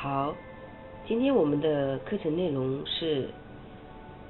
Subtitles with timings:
[0.00, 0.32] 好，
[1.08, 3.28] 今天我们的课程内容是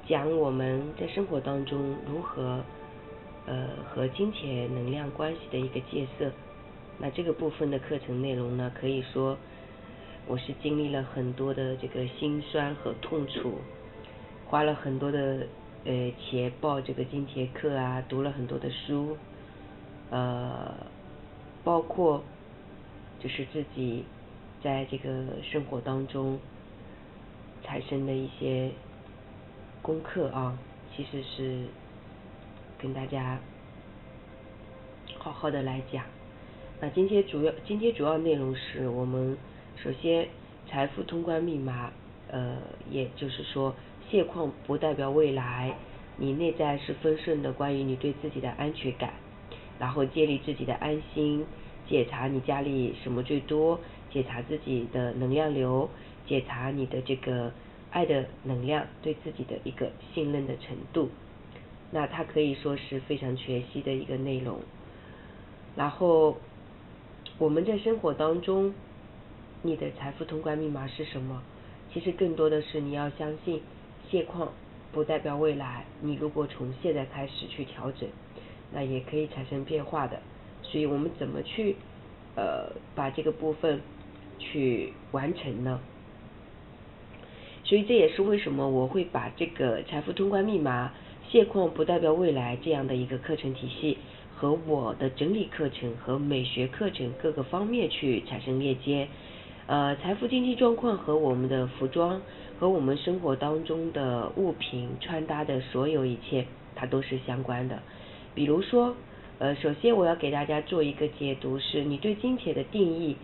[0.07, 2.65] 讲我们在生活当中如何
[3.45, 6.33] 呃和金钱能量关系的一个介色。
[6.97, 9.37] 那这个部分的课程内容呢，可以说
[10.27, 13.59] 我是经历了很多的这个心酸和痛楚，
[14.47, 15.47] 花了很多的
[15.85, 19.19] 呃钱报这个金钱课啊，读了很多的书，
[20.09, 20.75] 呃，
[21.63, 22.25] 包括
[23.21, 24.07] 就是自己。
[24.63, 26.39] 在这个生活当中
[27.63, 28.71] 产生的一些
[29.81, 30.59] 功课啊，
[30.95, 31.65] 其实是
[32.77, 33.39] 跟大家
[35.17, 36.05] 好好的来讲。
[36.81, 39.37] 那今天主要今天主要内容是我们
[39.77, 40.29] 首先
[40.69, 41.93] 财富通关密码，
[42.29, 42.59] 呃，
[42.91, 43.75] 也就是说
[44.11, 45.77] 现况不代表未来，
[46.17, 49.13] 你内在是丰盛的，关于你对自己的安全感，
[49.79, 51.47] 然后建立自己的安心，
[51.89, 53.79] 检查你家里什么最多。
[54.11, 55.89] 检查自己的能量流，
[56.27, 57.53] 检查你的这个
[57.91, 61.09] 爱的能量，对自己的一个信任的程度。
[61.91, 64.59] 那它可以说是非常全息的一个内容。
[65.75, 66.37] 然后
[67.39, 68.75] 我们在生活当中，
[69.63, 71.43] 你的财富通关密码是什么？
[71.93, 73.63] 其实更多的是你要相信，
[74.11, 74.53] 现况
[74.93, 75.87] 不代表未来。
[76.03, 78.09] 你如果从现在开始去调整，
[78.73, 80.21] 那也可以产生变化的。
[80.63, 81.77] 所以我们怎么去
[82.37, 83.81] 呃把这个部分？
[84.39, 85.81] 去完成呢，
[87.65, 90.93] 所以这也是为什么我会把这个财富通关密码
[91.29, 93.99] 现况不代表未来这样的一个课程体系
[94.35, 99.09] 和我的整理课程和美学课程各个方面去产生链接。
[99.67, 102.23] 呃，财富经济状况和我们的服装
[102.59, 107.79] 和我们生活当中的物品穿搭的所有一切，它都是相关的。
[108.35, 108.95] 比如说，
[109.39, 113.17] 呃，首先我要给大家做一个解读，是你对金钱的定义。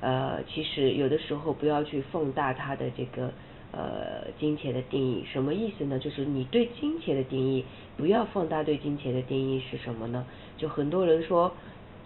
[0.00, 3.30] 呃，其实有的时候不要去放大它的这个
[3.70, 5.98] 呃金钱的定义，什么意思呢？
[5.98, 7.64] 就是你对金钱的定义
[7.96, 10.26] 不要放大，对金钱的定义是什么呢？
[10.56, 11.52] 就很多人说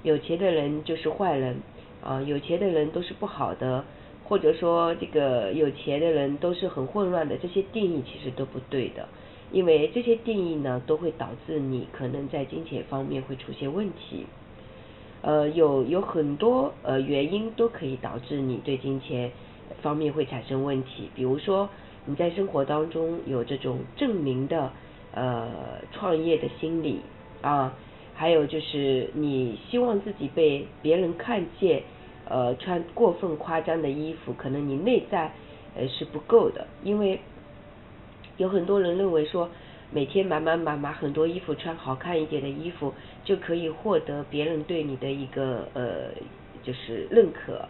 [0.03, 1.57] 有钱的人就是坏人
[2.03, 3.85] 啊，有钱的人都是不好的，
[4.25, 9.09] 或者说这个有钱的人都是很混乱的，这些定义其实都不对的，
[9.53, 14.27] 因为这些定义呢都会导致你可能在金钱方面会出现问题。
[15.27, 19.33] 呃，有有很多呃原因都可以导致你对金钱
[19.81, 21.67] 方面会产生问题，比如说
[22.05, 24.71] 你在生活当中有这种证明的
[25.15, 27.01] 呃创业的心理
[27.41, 27.73] 啊，
[28.15, 31.83] 还有就是你希望自己被别人看见，
[32.29, 35.33] 呃穿过分夸张的衣服，可能你内在
[35.75, 37.19] 呃是不够的，因为
[38.37, 39.49] 有很多人认为说。
[39.95, 46.11] 每天买买买买很多衣服，穿好看一点的衣服，就可以获得别人对你的一个呃，
[46.65, 47.65] 就是认可，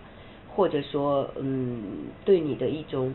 [0.48, 1.82] 或者说嗯，
[2.24, 3.12] 对你的一种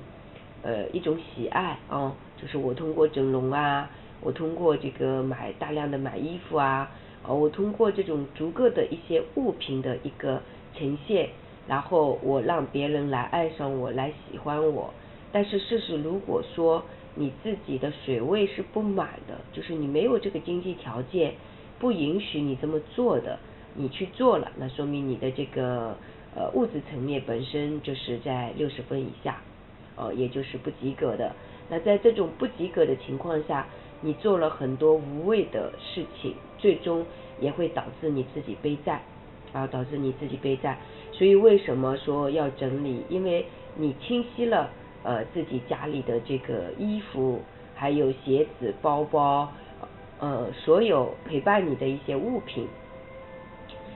[0.62, 3.90] 呃一种喜爱啊，就是我通过整容啊，
[4.22, 6.92] 我通过这个买大量的买衣服啊，
[7.28, 10.40] 呃，我通过这种逐个的一些物品的一个
[10.78, 11.30] 呈现，
[11.68, 14.94] 然后我让别人来爱上我，来喜欢我。
[15.32, 16.86] 但是事实如果说。
[17.20, 21.34] 你自己的水位是不满的，就是你没有这个经济条件，
[21.78, 23.38] 不允许你这么做的，
[23.76, 25.98] 你去做了，那说明你的这个
[26.34, 29.42] 呃物质层面本身就是在六十分以下，
[29.98, 31.36] 呃，也就是不及格的。
[31.70, 33.68] 那在这种不及格的情况下，
[34.00, 37.06] 你做了很多无谓的事情，最终
[37.42, 39.04] 也会导致你自己背债，
[39.52, 40.80] 啊，导致你自己背债。
[41.12, 43.04] 所以为什么说要整理？
[43.10, 44.70] 因为你清晰了。
[45.04, 47.40] 呃，自己家里的这个衣服，
[47.74, 49.48] 还有鞋子、包包，
[50.20, 52.68] 呃，所有陪伴你的一些物品，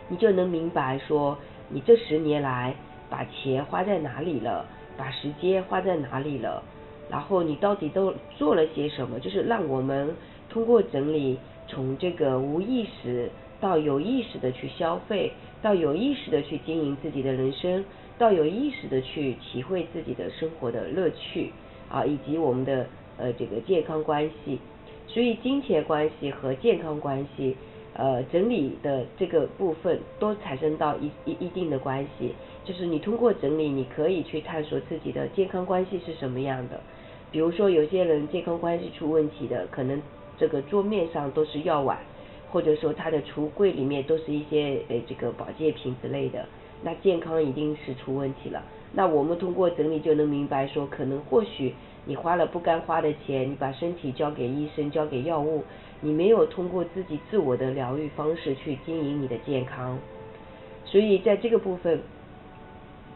[0.08, 1.38] 你就能明白说，
[1.68, 2.74] 你这十年来
[3.09, 4.66] 把钱花在哪里了，
[4.96, 6.63] 把时间花在哪里了，
[7.09, 9.19] 然后你到底都做了些什么？
[9.19, 10.16] 就是让我们
[10.50, 11.38] 通过整理，
[11.68, 17.83] 从这个无意识到有意识的去消费，到有意识的去经营自己的人生。
[18.18, 21.51] 到有意识的去体会自己的生活的乐趣
[21.89, 22.88] 啊，以及我们的
[23.18, 24.60] 呃这个健康关系，
[25.07, 27.56] 所以金钱关系和健康关系
[27.95, 32.33] 呃整理的这个部分都产生到一一一定的关系，
[32.63, 36.80] 就是你通过整理，你可以去探索自己的健康关系是什么样的。
[37.31, 40.01] 比如说有些人健康关系出问题的，可能
[40.38, 41.98] 这个桌面上都是药碗，
[42.51, 46.45] 或者说他的橱柜里面都是一些呃这个保健品之类的。
[46.83, 48.62] 那健康一定是出问题了。
[48.91, 51.74] 那我们通过整理就能明白，说可能或许
[52.06, 55.63] 你花了不该花的钱，你把身体交给医生，交给药物，
[56.01, 59.97] 你没有通过自己自我的疗愈方式去经营你的健康。
[60.85, 62.00] 所以在这个部分，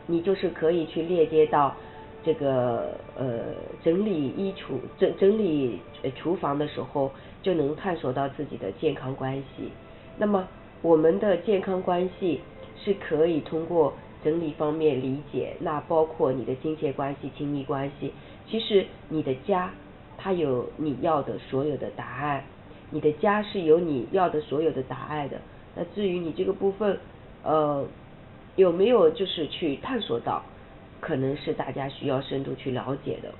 [0.07, 1.75] 你就是可以去链接到
[2.23, 3.53] 这个呃
[3.83, 5.79] 整理衣橱整整理
[6.15, 7.11] 厨房的时候，
[7.43, 9.69] 就能探索到自己的健康关系。
[10.17, 10.47] 那么
[10.81, 12.41] 我们的健康关系
[12.83, 13.93] 是可以通过
[14.23, 18.13] 整理方面理解，那包括你的金钱关系、亲密关系。
[18.49, 19.71] 其实你的家，
[20.17, 22.43] 它有你要的所有的答案，
[22.89, 25.39] 你的家是有你要的所有的答案的。
[25.75, 26.97] 那至于你这个部分，
[27.43, 27.85] 呃，
[28.55, 30.43] 有没有就是去探索到，
[30.99, 33.33] 可能是大家需要深度去了解的。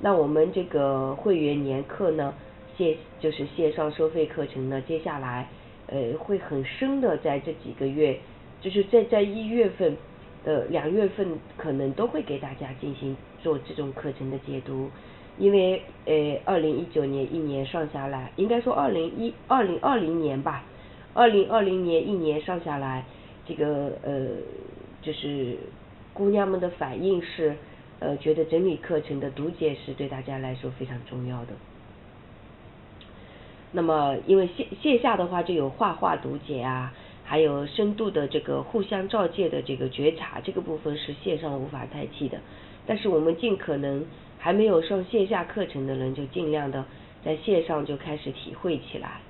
[0.00, 2.34] 那我们这个会员年课呢，
[2.76, 5.48] 线就是线上收费课程呢，接下来
[5.86, 8.18] 呃会很深的在这几个月，
[8.62, 9.94] 就是在在一月份。
[10.44, 14.90] 呃，两月份可能都会给大家进行做这种课程的解读，
[15.38, 20.64] 因为呃，二零一九年一年上下来，应该说二零一二零二零年吧，
[21.14, 23.04] 二零二零年一年上下来，
[23.46, 24.30] 这个呃，
[25.00, 25.56] 就是
[26.12, 27.54] 姑娘们的反应是，
[28.00, 31.52] 呃，觉得整理课程的读解是对大家来说非常重要的。
[33.70, 36.92] 那么，因为线线下的话就有画画读解啊。
[37.32, 42.38] 还有深度的这个互相照见的这个觉察，这个部分是线上无法代替的。
[42.84, 44.04] 但是我们尽可能
[44.38, 46.84] 还没有上线下课程的人，就尽量的
[47.24, 49.22] 在线上就开始体会起来。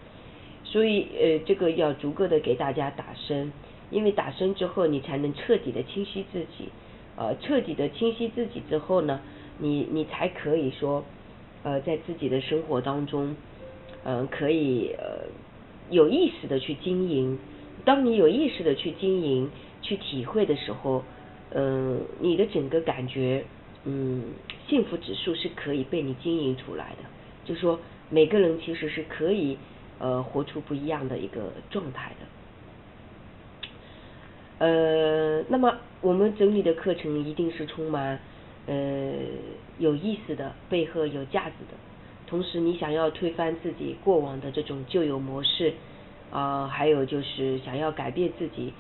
[0.65, 3.53] 所以呃，这个要逐个的给大家打深，
[3.93, 6.71] 因为打深之后，你才能彻底的清晰自己。
[7.15, 9.21] 呃，彻底的清晰自己之后呢，
[9.59, 11.05] 你你才可以说
[11.63, 13.37] 呃，在自己的生活当中，
[14.03, 15.29] 嗯，可以呃
[15.89, 17.39] 有意识的去经营。
[17.85, 19.51] 当你有意识的去经营、
[19.81, 21.03] 去体会的时候，
[21.51, 23.45] 嗯，你的整个感觉，
[23.85, 24.23] 嗯，
[24.69, 26.99] 幸福指数是可以被你经营出来的。
[27.45, 29.59] 就说每个人其实是可以
[29.99, 32.27] 呃活出不一样的一个状态的。
[34.65, 38.21] 呃，那么我们整理的课程一定是充满
[38.67, 39.13] 呃
[39.79, 41.77] 有意思的、背后有价值的。
[42.29, 45.75] 同时，你想要推翻自己过往的这种旧有模式。
[46.33, 48.73] 啊，还有就是想要改变自己，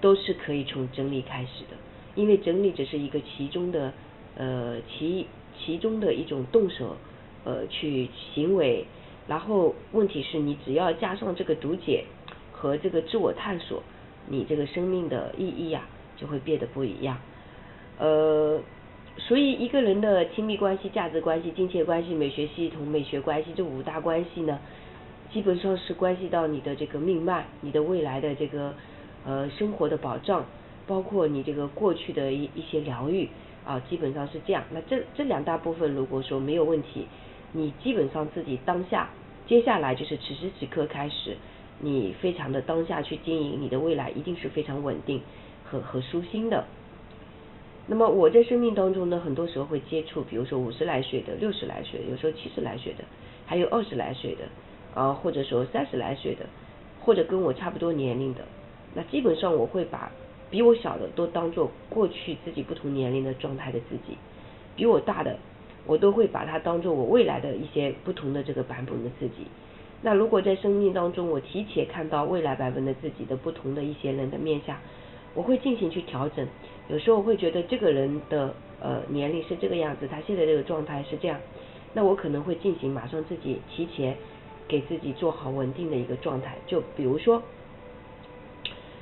[0.00, 1.76] 都是可以从整理开始的，
[2.14, 3.92] 因为整理只是一个其中的
[4.36, 5.26] 呃其
[5.58, 6.96] 其中的一种动手
[7.44, 8.86] 呃去行为，
[9.26, 12.04] 然后问题是你只要加上这个读解
[12.52, 13.82] 和这个自我探索，
[14.28, 17.18] 你这个生命的意义呀就会变得不一样。
[17.98, 18.60] 呃，
[19.18, 24.60] 所以一个人的亲密关系、价值关系、金钱关系、美学系统、美学关系这五大关系呢？
[25.34, 28.72] 基本上是关系到你的这个命脉，你的未来的这个
[29.26, 30.44] 呃生活的保障，
[30.86, 33.28] 包括你这个过去的一一些疗愈
[33.66, 34.62] 啊，基本上是这样。
[34.70, 37.08] 那这这两大部分如果说没有问题，
[37.50, 39.10] 你基本上自己当下，
[39.44, 41.36] 接下来就是此时此刻开始，
[41.80, 45.20] 你非常的当下去经营，你的未来一定是非常稳定
[45.64, 46.64] 和和舒心的。
[47.88, 53.02] 那么我在生命当中呢，很多时候会接触，比如说五十来岁的、六十来岁，有时候七十来岁的，
[53.46, 54.44] 还有二十来岁的。
[54.94, 56.46] 啊，或者说三十来岁的，
[57.00, 58.42] 或者跟我差不多年龄的，
[58.94, 60.10] 那基本上我会把
[60.50, 64.16] 比我小的都当做过去自己不同年龄的状态的自己，
[64.76, 65.36] 比我大的，
[65.84, 69.46] 我都会把它当做我未来的一些不同的这个版本的自己。
[70.00, 74.76] 那如果在生命当中我提前看到未来版本的自己的不同的一些人的面相，
[75.34, 76.46] 我会进行去调整。
[76.88, 81.40] 有时候我会觉得这个人的呃年龄是这个样子，他现在这个状态是这样，
[81.94, 84.16] 那我可能会进行马上自己提前。
[84.66, 87.42] 给自己做好稳定的一个状态，就比如说，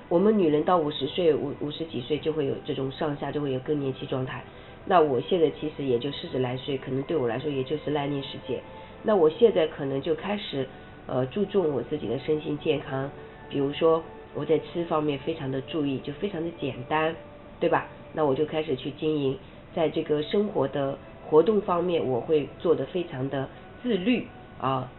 [0.09, 4.43] 我们女人到五十岁、五五十几岁就会有这种上下就会有更年期状态。
[4.85, 8.61] 那我现在其实也就四十来岁，可能对我来说也就是烂年时间。
[9.05, 10.67] 那我现在可能就开始
[11.07, 13.11] 呃注重我自己的身心健康，
[13.49, 14.03] 比如说
[14.35, 17.15] 我在吃方面非常的注意，就非常的简单，
[17.61, 17.87] 对吧？
[18.13, 19.39] 那我就开始去经营，
[19.75, 20.99] 在这个生活的
[21.31, 23.49] 活动方面，我会做的非常的
[23.83, 24.27] 自律
[24.61, 24.91] 啊。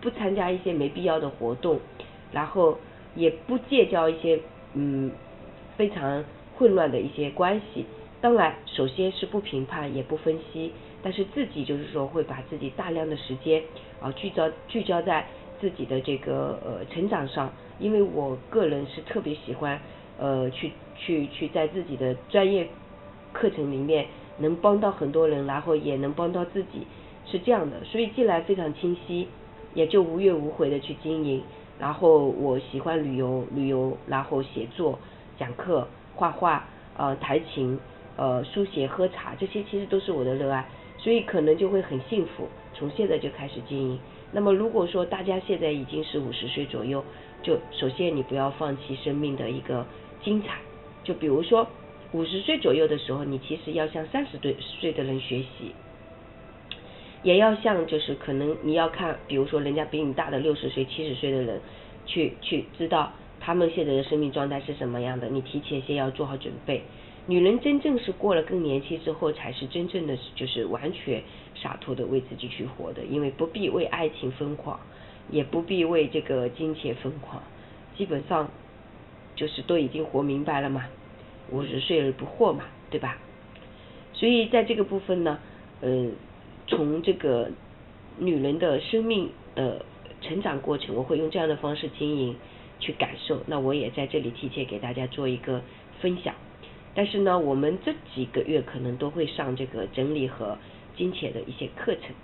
[0.00, 1.78] 不参加一些没必要的活动，
[2.32, 2.78] 然后
[3.14, 4.40] 也不结交一些
[4.74, 5.10] 嗯
[5.76, 6.24] 非常
[6.56, 7.84] 混乱的一些关系。
[8.20, 13.62] 当然，首先是不评判也不分析，但是自己就是说会把自己大量的时间
[14.00, 15.24] 啊聚焦聚焦在
[15.60, 19.80] 自己的这个呃成长上，因为我个人是特别喜欢
[20.18, 22.68] 呃去去去在自己的专业
[23.32, 24.06] 课程里面
[24.38, 26.86] 能帮到很多人，然后也能帮到自己，
[27.24, 29.28] 是这样的，所以进来非常清晰。
[29.78, 31.40] 也就无怨无悔的去经营，
[31.78, 34.98] 然后我喜欢旅游，旅游，然后写作、
[35.38, 37.78] 讲课、画画、呃弹琴、
[38.16, 40.68] 呃书写、喝茶，这些其实都是我的热爱，
[40.98, 42.48] 所以可能就会很幸福。
[42.74, 43.96] 从现在就开始经营。
[44.32, 47.04] 那么如果说大家现在已经是五十岁左右，
[47.44, 49.86] 就首先你不要放弃生命的一个
[50.24, 50.58] 精彩。
[51.04, 51.64] 就比如说，
[52.10, 55.72] 五十岁左右的时候，你其实要向三十岁岁的人学习，
[57.22, 61.60] 也要像就是可能你要看，比如说人家比你大的六十岁、七十岁的人，
[62.06, 66.82] 去去知道他们现在的生命状态是什么样的，你提前先要做好准备。
[67.26, 71.22] 女人真正是过了更年期之后，才是真正的就是完全
[71.54, 74.80] 洒脱的为自己去活的，因为不必为爱情疯狂，
[75.28, 77.42] 也不必为这个金钱疯狂，
[77.96, 78.48] 基本上
[79.36, 80.86] 就是都已经活明白了嘛，
[81.50, 83.18] 五十岁而不惑嘛，对吧？
[84.14, 85.38] 所以在这个部分呢，
[85.82, 86.06] 呃，
[86.68, 87.50] 从这个
[88.18, 89.84] 女人的生命的
[90.20, 92.36] 成长过程，我会用这样的方式经营
[92.78, 95.62] 去感受，那我也在这里提前给大家做一个
[96.00, 96.34] 分享。
[96.94, 100.58] 但是呢，我们这几个月可能都会上这个整理和
[100.96, 102.14] 金钱的一些课程，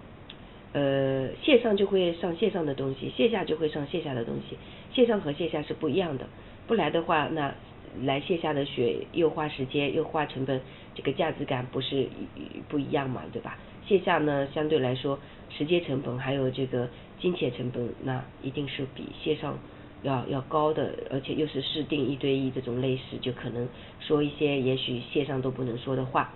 [0.72, 4.56] 呃，线上就会上线上的东西，线下就会上线下的东西，
[4.92, 6.26] 线上和线下是不一样的。
[6.66, 7.54] 不来的话，那
[8.02, 10.60] 来线下的学又花时间又花成本，
[10.94, 12.08] 这个价值感不是
[12.68, 13.56] 不一样嘛，对吧？
[13.86, 15.18] 线下呢，相对来说
[15.50, 16.88] 时间成本还有这个
[17.20, 19.58] 金钱成本，那一定是比线上。
[20.02, 23.66] 要要高的，而且又是试定一对一这种类似，就可能
[24.00, 26.30] 说一些也许线上都不能说的话。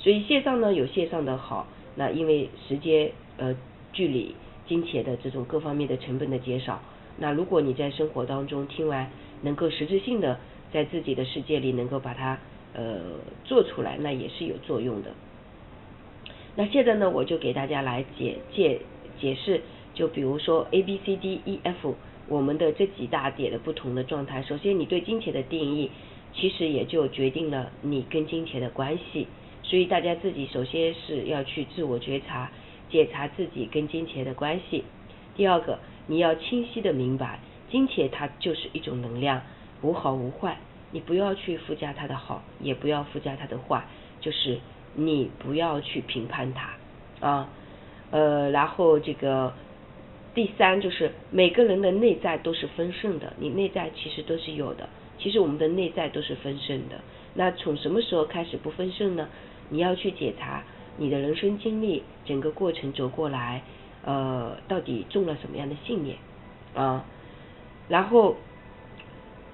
[0.00, 3.56] 所以线上呢有线上的好，那因为时间呃
[3.92, 4.34] 距离、
[4.66, 6.82] 金钱的这种各方面的成本的减少。
[7.16, 9.08] 那如果你在生活当中听完，
[9.42, 10.40] 能够实质性的
[10.72, 12.36] 在自己的世界里能够把它
[12.74, 12.98] 呃
[13.44, 15.12] 做出来，那也是有作用的。
[16.56, 18.80] 那现在呢，我就给大家来解解
[19.20, 19.60] 解释，
[19.94, 21.94] 就比如说 A B C D E F。
[22.28, 25.88] 我们的这几大点的不同的状态，首先你对金钱的定义，
[26.34, 29.28] 其实也就决定了你跟金钱的关系。
[29.62, 32.50] 所以大家自己首先是要去自我觉察，
[32.90, 34.82] 检查自己跟金钱的关系。
[35.36, 37.38] 第二个，你要清晰的明白，
[37.70, 39.40] 金钱它就是一种能量，
[39.82, 40.58] 无好无坏，
[40.90, 43.84] 你不要去附加它的好，也不要附加它的坏，
[44.20, 44.58] 就是
[44.96, 46.74] 你不要去评判它
[47.24, 47.48] 啊，
[48.10, 49.52] 呃，然后这个。
[50.34, 54.86] 第三就是每个人的内在都是丰盛的，你内在其实都是有的，
[55.16, 57.00] 其实我们的内在都是丰盛的。
[57.32, 59.30] 那从什么时候开始不丰盛呢？
[59.70, 60.62] 你要去检查
[60.98, 63.62] 你的人生经历，整个过程走过来，
[64.04, 66.18] 呃，到底中了什么样的信念
[66.74, 67.06] 啊？
[67.88, 68.36] 然后，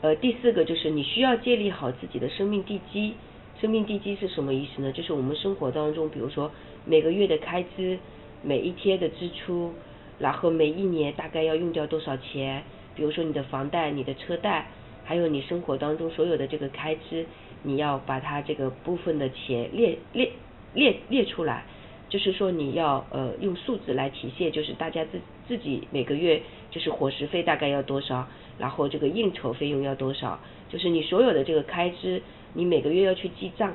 [0.01, 3.15] 呃，第四个就是你需要建立好自己的生命地基。
[3.63, 4.91] 生命地基是什么意思呢？
[4.91, 6.51] 就是我们生活当中，比如说
[6.85, 7.97] 每个月的开支，
[8.43, 9.73] 每一天的支出。
[10.19, 12.63] 然后每一年大概要用掉多少钱？
[12.95, 14.67] 比如说你的房贷、你的车贷，
[15.05, 17.25] 还有你生活当中所有的这个开支，
[17.63, 20.31] 你要把它这个部分的钱列列
[20.75, 21.65] 列列出来。
[22.09, 28.29] 就是说你要呃用数字来体现，就是大家自自己每个月就是伙食费大概要多少，
[28.59, 30.39] 然后这个应酬费用要多少，
[30.69, 32.23] 就是你所有的这个开支，
[32.55, 33.75] 你每个月要去记账，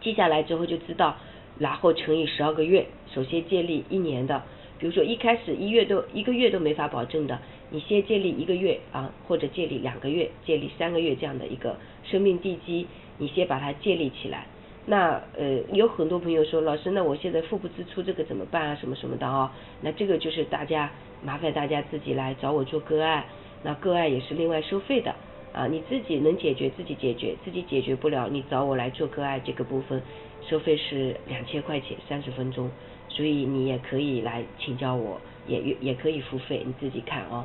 [0.00, 1.16] 记下来之后就知道，
[1.58, 4.42] 然后乘以十二个月，首先建立一年的。
[4.78, 7.38] 比如说一开始一月都一个月都没法保证的，
[7.68, 12.86] 你先建立一个月啊，或者建立两个月、建立三个月这样的一个生命地基，
[13.18, 14.46] 你先把它建立起来。
[14.86, 18.74] 那呃有很多朋友说，老师，那我现在腹部支出这个怎么办啊？
[18.74, 19.54] 什么什么的啊？
[19.82, 20.90] 那这个就是大家
[21.22, 23.24] 麻烦大家自己来找我做个案，
[23.62, 25.14] 那个案也是另外收费的
[25.52, 25.66] 啊。
[25.66, 30.02] 你自己能解决自己解决，自己解决不了，你找我来做个案这个部分
[30.48, 32.70] 收费是两千块钱，三十分钟。
[33.08, 37.44] 所以你也可以来请教我，也也可以付费，你自己看哦。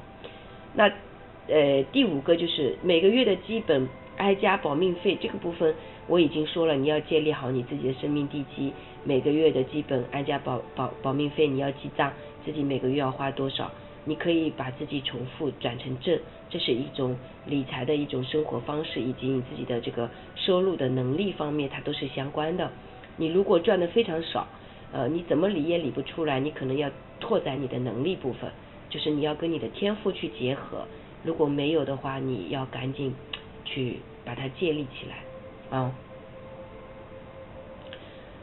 [0.74, 0.92] 那
[1.48, 5.74] 呃第五个就是每个月的基本安家保命费这个部分
[6.08, 8.72] 我已经说了，你要建立好你自己的生命地基，
[9.04, 12.14] 每个月的基本安家保保保命费你要记账，
[12.46, 13.72] 自己每个月要花多少，
[14.06, 16.18] 你可以把自己重复转成正，
[16.50, 22.72] 这是一种理财的一种生活方式，以及你自己的这个收入的能力方面它都是相关的。
[23.18, 24.48] 你如果赚的非常少。
[24.94, 28.50] 呃，你怎么理也理不出来，你可能要拓展你的能力部分，
[28.90, 30.86] 就是你要跟你的天赋去结合。
[31.24, 33.14] 如果没有的话，你要赶紧
[33.66, 35.92] 去把它建立起来啊。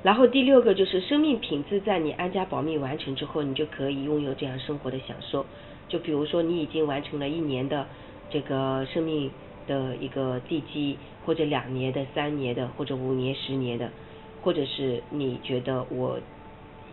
[0.02, 5.46] 然后第六个就是生命品质，在你安家保密完成之后，你就可以拥有这样生活的享受。
[5.88, 7.86] 就比如说，你已经完成了一年的
[8.30, 9.30] 这个生命
[9.66, 13.90] 的一个地基，或者两年的、三年的，或者五年、十年的，
[14.42, 16.18] 或者是你觉得我。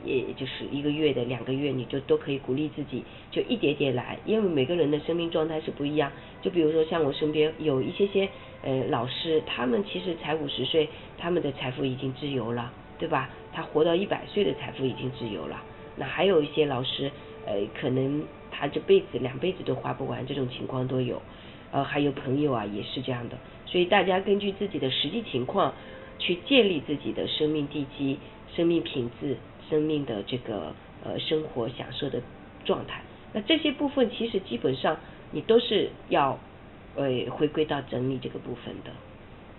[0.06, 6.10] 也就是一个月的两个月，你就都可以鼓励自己，就一点点来，因为每个人的生命状态是不一样。
[6.42, 8.30] 就比如说像我身边有一些些
[8.63, 10.88] 呃老师，他们其实才五十岁，
[11.18, 13.29] 他们的财富已经自由了，对吧？
[13.51, 15.60] 他活到一百岁的财富已经自由了。
[15.96, 17.10] 那还有一些老师，
[17.46, 21.22] 呃，可能他这辈子两辈子都花不完，这种情况都有。
[21.72, 23.38] 呃，还有朋友啊，也是这样的。
[23.65, 25.74] 所以大家根据自己的实际情况
[26.18, 28.18] 去建立自己的生命地基、
[28.56, 29.38] 生命品质、
[29.70, 32.22] 生命的这个呃生活享受的
[32.65, 33.01] 状态。
[33.34, 34.98] 那这些部分其实基本上
[35.32, 36.39] 你都是要
[36.96, 38.91] 呃回归到整理这个部分的。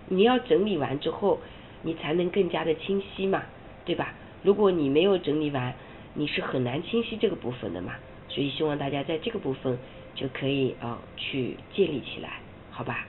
[0.09, 1.39] 你要整理完之后，
[1.83, 3.43] 你才能更加的清晰嘛，
[3.85, 4.13] 对吧？
[4.43, 5.73] 如果你没有整理完，
[6.13, 7.93] 你是很难清晰这个部分的嘛。
[8.27, 9.77] 所以希望大家在这个部分
[10.15, 13.05] 就可以啊去建立起来，好吧？